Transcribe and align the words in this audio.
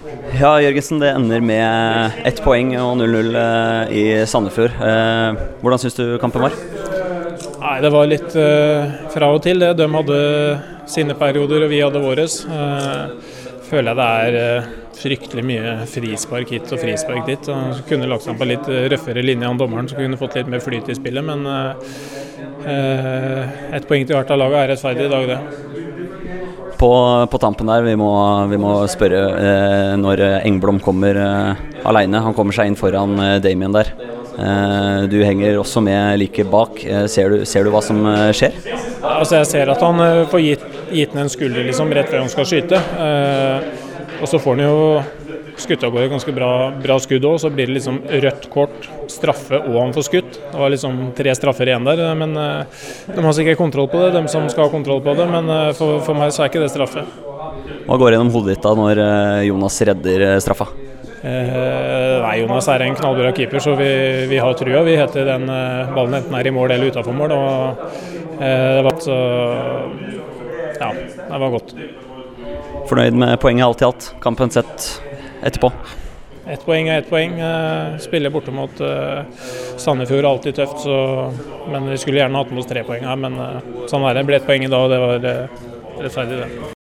Ja, 0.00 0.54
Jørgensen, 0.62 0.96
det 1.02 1.10
ender 1.12 1.42
med 1.44 2.22
ett 2.24 2.38
poeng 2.40 2.70
og 2.80 2.94
0-0 3.02 3.34
eh, 3.36 3.90
i 3.92 4.04
Sandefjord. 4.28 4.72
Eh, 4.80 5.40
hvordan 5.60 5.82
syns 5.82 5.98
du 5.98 6.04
kampen 6.22 6.46
var? 6.46 6.56
Nei, 7.60 7.74
Det 7.84 7.90
var 7.92 8.08
litt 8.08 8.32
eh, 8.32 8.94
fra 9.12 9.28
og 9.34 9.42
til. 9.44 9.60
det. 9.60 9.74
De 9.76 9.88
hadde 9.92 10.20
sine 10.88 11.16
perioder, 11.20 11.66
og 11.66 11.72
vi 11.74 11.82
hadde 11.84 12.00
våre. 12.00 12.24
Eh, 12.24 13.36
føler 13.68 13.92
jeg 13.92 14.00
det 14.00 14.08
er 14.40 14.72
fryktelig 15.00 15.44
mye 15.50 15.76
frispark 15.88 16.48
hit 16.56 16.72
og 16.72 16.80
frispark 16.80 17.28
dit. 17.28 17.44
Så 17.52 17.84
kunne 17.88 18.08
lagt 18.08 18.24
seg 18.24 18.40
på 18.40 18.48
litt 18.48 18.72
røffere 18.94 19.20
linje 19.24 19.52
enn 19.52 19.60
dommeren, 19.60 19.88
så 19.88 20.00
kunne 20.00 20.16
fått 20.20 20.40
litt 20.40 20.48
mer 20.48 20.64
flyt 20.64 20.88
i 20.88 20.96
spillet. 20.96 21.28
Men 21.28 21.44
ett 22.64 23.86
poeng 23.88 24.08
til 24.08 24.16
hvert 24.16 24.32
av 24.32 24.40
lagene 24.40 24.64
er 24.64 24.72
rettferdig 24.74 25.08
i 25.08 25.12
dag, 25.12 25.28
det. 25.34 25.89
På, 26.80 27.26
på 27.28 27.38
tampen 27.42 27.68
der, 27.68 27.82
vi 27.84 27.92
må, 28.00 28.08
vi 28.48 28.56
må 28.56 28.70
spørre 28.88 29.18
eh, 29.36 29.90
når 30.00 30.22
Engblom 30.48 30.78
kommer 30.80 31.18
eh, 31.20 31.60
aleine. 31.84 32.22
Han 32.24 32.32
kommer 32.36 32.56
seg 32.56 32.70
inn 32.70 32.78
foran 32.78 33.18
eh, 33.20 33.36
Damien 33.44 33.74
der. 33.76 33.92
Eh, 34.40 35.02
du 35.12 35.18
henger 35.20 35.58
også 35.60 35.82
med 35.84 36.16
like 36.22 36.46
bak. 36.48 36.80
Eh, 36.84 37.04
ser, 37.12 37.34
du, 37.34 37.44
ser 37.44 37.68
du 37.68 37.72
hva 37.74 37.82
som 37.84 38.00
eh, 38.08 38.30
skjer? 38.32 38.56
Altså 39.04 39.42
Jeg 39.42 39.50
ser 39.50 39.72
at 39.74 39.84
han 39.84 40.00
eh, 40.06 40.22
får 40.32 40.44
gitt, 40.46 40.64
gitt 40.88 41.16
ned 41.16 41.26
en 41.26 41.32
skulder 41.32 41.68
liksom, 41.68 41.92
rett 41.96 42.08
før 42.08 42.24
han 42.24 42.32
skal 42.32 42.48
skyte. 42.48 42.80
Eh, 42.80 43.68
og 44.20 44.28
så 44.32 44.40
får 44.40 44.56
han 44.56 44.64
jo 44.64 44.78
skutt 45.64 45.84
av 45.86 45.94
gårde 45.94 46.10
ganske 46.12 46.34
bra, 46.36 46.50
bra 46.82 46.98
skudd 47.02 47.26
òg. 47.28 47.38
Så 47.42 47.52
blir 47.54 47.70
det 47.70 47.78
liksom 47.78 48.02
rødt 48.24 48.50
kort, 48.52 48.90
straffe 49.12 49.60
og 49.60 49.78
han 49.78 49.94
får 49.96 50.08
skutt. 50.08 50.38
Det 50.50 50.60
var 50.60 50.74
liksom 50.74 51.00
tre 51.18 51.34
straffer 51.38 51.70
igjen 51.72 51.88
der. 51.88 52.04
Men 52.18 52.36
eh, 52.36 52.84
de 53.14 53.24
har 53.26 53.36
sikkert 53.36 53.60
kontroll 53.60 53.90
på 53.92 54.04
det, 54.04 54.12
de 54.18 54.24
som 54.32 54.48
skal 54.52 54.68
ha 54.68 54.74
kontroll 54.74 55.02
på 55.04 55.16
det. 55.18 55.28
Men 55.30 55.50
eh, 55.56 55.72
for, 55.78 56.00
for 56.06 56.18
meg 56.18 56.34
så 56.34 56.44
er 56.44 56.52
ikke 56.52 56.64
det 56.64 56.72
straffe. 56.74 57.06
Hva 57.86 57.98
går 57.98 58.14
gjennom 58.14 58.30
hodet 58.34 58.56
ditt 58.56 58.64
da 58.66 58.76
når 58.78 59.02
eh, 59.02 59.48
Jonas 59.48 59.80
redder 59.88 60.30
straffa? 60.44 60.70
Eh, 61.20 62.22
nei, 62.22 62.36
Jonas 62.40 62.68
er 62.72 62.86
en 62.86 62.94
knallbra 62.96 63.32
keeper, 63.36 63.60
så 63.60 63.74
vi, 63.76 63.88
vi 64.30 64.38
har 64.40 64.54
trua 64.56 64.80
vi 64.86 64.94
heter 64.96 65.26
den 65.28 65.50
eh, 65.52 65.90
ballen 65.92 66.16
enten 66.16 66.36
er 66.38 66.48
i 66.48 66.52
mål 66.54 66.72
eller 66.72 66.94
utafor 66.94 67.16
mål. 67.16 67.34
Og, 67.36 67.82
eh, 68.40 68.68
det 68.78 68.84
var 68.86 68.96
så 69.04 69.18
Ja, 70.80 70.94
det 70.96 71.40
var 71.42 71.52
godt. 71.52 71.74
Fornøyd 72.88 73.18
med 73.20 73.36
poenget 73.42 73.66
alt 73.66 73.82
i 73.82 73.88
alt? 73.90 74.06
Kampen 74.24 74.52
sett 74.54 74.86
etterpå? 75.42 75.72
Ett 76.50 76.64
poeng 76.64 76.88
er 76.88 77.02
ett 77.02 77.10
poeng. 77.10 77.36
Eh, 77.40 77.98
Spille 78.02 78.30
borte 78.30 78.50
mot 78.54 78.80
eh, 78.80 79.22
Sandefjord 79.76 80.24
er 80.24 80.30
alltid 80.30 80.58
tøft, 80.58 80.82
så, 80.82 80.96
men 81.70 81.90
vi 81.90 82.00
skulle 82.00 82.22
gjerne 82.22 82.42
hatt 82.42 82.50
med 82.50 82.64
oss 82.64 82.70
tre 82.70 82.84
poeng 82.88 83.06
her. 83.06 83.20
Men 83.20 83.38
eh, 83.38 83.86
sånn 83.92 84.08
er 84.08 84.18
det. 84.18 84.26
Ble 84.28 84.40
ett 84.40 84.48
poeng 84.48 84.66
i 84.66 84.72
dag, 84.72 84.88
og 84.88 84.92
det 84.92 85.00
var 85.04 85.24
rettferdig, 86.00 86.44
det. 86.44 86.79